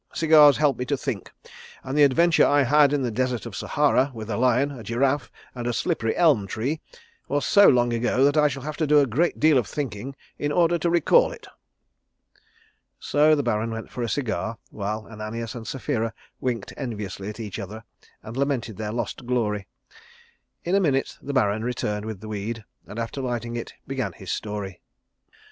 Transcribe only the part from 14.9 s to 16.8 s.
Ananias and Sapphira winked